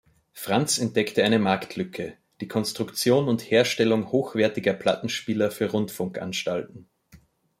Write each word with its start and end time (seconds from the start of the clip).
Franz 0.33 0.79
entdeckte 0.79 1.23
eine 1.23 1.37
Marktlücke: 1.37 2.17
Die 2.39 2.47
Konstruktion 2.47 3.27
und 3.27 3.51
Herstellung 3.51 4.11
hochwertiger 4.11 4.73
Plattenspieler 4.73 5.51
für 5.51 5.69
Rundfunkanstalten. 5.69 6.89